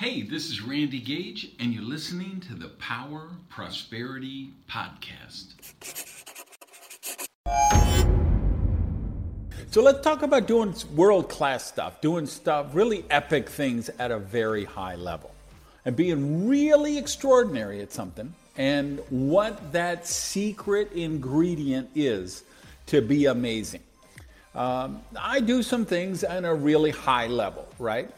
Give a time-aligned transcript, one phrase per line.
[0.00, 5.56] Hey, this is Randy Gage, and you're listening to the Power Prosperity Podcast.
[9.70, 14.18] So let's talk about doing world class stuff, doing stuff, really epic things at a
[14.18, 15.32] very high level,
[15.84, 22.44] and being really extraordinary at something, and what that secret ingredient is
[22.86, 23.82] to be amazing.
[24.54, 28.10] Um, I do some things on a really high level, right?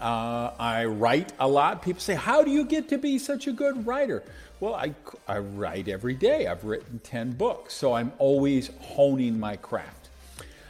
[0.00, 1.82] Uh, I write a lot.
[1.82, 4.22] People say, How do you get to be such a good writer?
[4.60, 4.94] Well, I,
[5.28, 6.46] I write every day.
[6.46, 10.08] I've written 10 books, so I'm always honing my craft.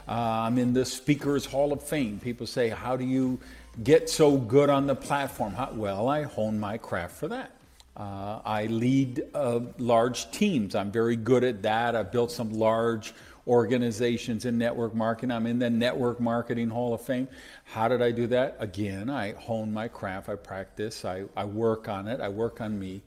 [0.08, 2.20] Uh, I'm in the Speakers Hall of Fame.
[2.20, 3.40] People say, How do you
[3.82, 5.54] get so good on the platform?
[5.54, 5.72] How?
[5.72, 7.50] Well, I hone my craft for that.
[7.96, 10.74] Uh, I lead uh, large teams.
[10.74, 11.96] I'm very good at that.
[11.96, 13.14] I've built some large
[13.46, 15.30] organizations in network marketing.
[15.30, 17.28] I'm in the Network Marketing Hall of Fame.
[17.64, 18.56] How did I do that?
[18.58, 22.78] Again, I hone my craft, I practice, I, I work on it, I work on
[22.78, 23.02] me.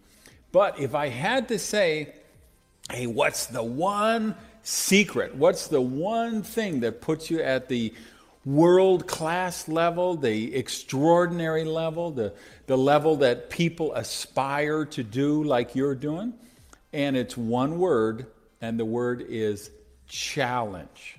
[0.52, 2.14] But if I had to say,
[2.92, 5.36] hey, what's the one secret?
[5.36, 7.94] What's the one thing that puts you at the
[8.45, 12.34] world class level, the extraordinary level, the,
[12.67, 16.34] the level that people aspire to do like you're doing?
[16.94, 18.26] And it's one word,
[18.62, 19.70] and the word is
[20.10, 21.18] challenge.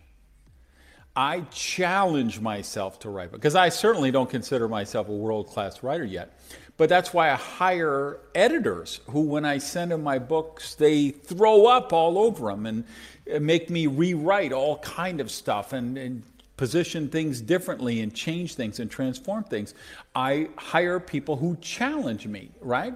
[1.17, 6.05] I challenge myself to write because I certainly don't consider myself a world class writer
[6.05, 6.39] yet.
[6.77, 11.67] But that's why I hire editors who, when I send them my books, they throw
[11.67, 12.85] up all over them and
[13.31, 16.23] uh, make me rewrite all kind of stuff and, and
[16.57, 19.75] position things differently and change things and transform things.
[20.15, 22.95] I hire people who challenge me, right?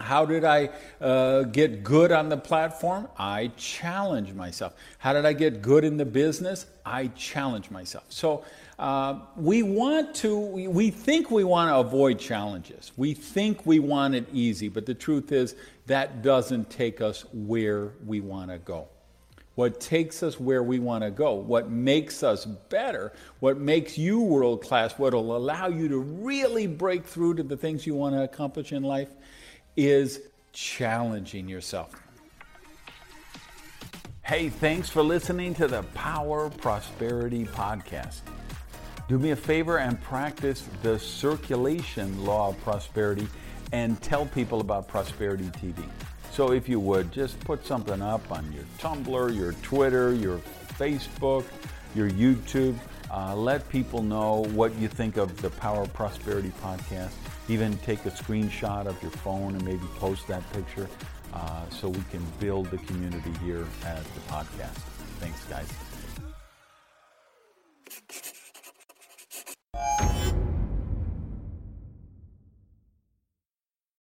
[0.00, 0.70] How did I
[1.00, 3.08] uh, get good on the platform?
[3.16, 4.74] I challenge myself.
[4.98, 6.66] How did I get good in the business?
[6.84, 8.04] I challenge myself.
[8.08, 8.44] So
[8.78, 12.92] uh, we want to, we, we think we want to avoid challenges.
[12.96, 15.54] We think we want it easy, but the truth is
[15.86, 18.88] that doesn't take us where we want to go.
[19.54, 24.20] What takes us where we want to go, what makes us better, what makes you
[24.20, 28.14] world class, what will allow you to really break through to the things you want
[28.14, 29.10] to accomplish in life
[29.76, 30.20] is
[30.52, 31.94] challenging yourself.
[34.22, 38.20] Hey, thanks for listening to the Power Prosperity Podcast.
[39.08, 43.26] Do me a favor and practice the circulation law of prosperity
[43.72, 45.84] and tell people about Prosperity TV.
[46.30, 50.38] So, if you would, just put something up on your Tumblr, your Twitter, your
[50.78, 51.44] Facebook,
[51.94, 52.76] your YouTube.
[53.10, 57.12] Uh, let people know what you think of the Power Prosperity Podcast
[57.52, 60.88] even take a screenshot of your phone and maybe post that picture
[61.34, 64.78] uh, so we can build the community here at the podcast.
[65.20, 65.91] Thanks, guys.